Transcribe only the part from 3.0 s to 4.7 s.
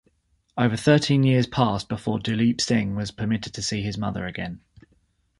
permitted to see his mother again.